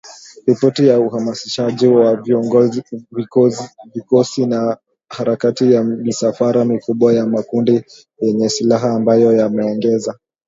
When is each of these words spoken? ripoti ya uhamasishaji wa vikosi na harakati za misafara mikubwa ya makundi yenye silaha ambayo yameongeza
ripoti 0.47 0.87
ya 0.87 0.99
uhamasishaji 0.99 1.87
wa 1.87 2.21
vikosi 3.93 4.45
na 4.45 4.77
harakati 5.09 5.71
za 5.71 5.83
misafara 5.83 6.65
mikubwa 6.65 7.13
ya 7.13 7.25
makundi 7.25 7.83
yenye 8.19 8.49
silaha 8.49 8.89
ambayo 8.91 9.37
yameongeza 9.37 10.19